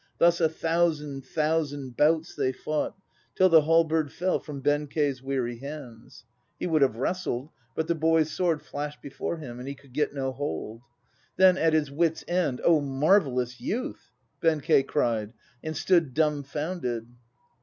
Thus 0.17 0.41
a 0.41 0.49
thousand, 0.49 1.25
thousand 1.25 1.95
bouts 1.95 2.33
they 2.33 2.51
fought, 2.51 2.95
Till 3.35 3.49
the 3.49 3.61
halberd 3.65 4.11
fell 4.11 4.39
from 4.39 4.59
Benkei's 4.63 5.21
weary 5.21 5.59
hands. 5.59 6.25
He 6.59 6.65
would 6.65 6.81
have 6.81 6.95
wrestled, 6.95 7.49
but 7.75 7.85
the 7.87 7.93
boy's 7.93 8.31
sword 8.31 8.63
flashed 8.63 9.03
before 9.03 9.37
him, 9.37 9.59
And 9.59 9.67
he 9.67 9.75
could 9.75 9.93
get 9.93 10.11
no 10.11 10.31
hold. 10.31 10.81
Then 11.37 11.55
at 11.55 11.73
his 11.73 11.91
wits' 11.91 12.25
end, 12.27 12.61
"Oh, 12.63 12.81
marvellous 12.81 13.61
youth!" 13.61 14.09
Benkei 14.41 14.81
cried, 14.81 15.33
and 15.63 15.77
stood 15.77 16.15
dumbfounded. 16.15 17.05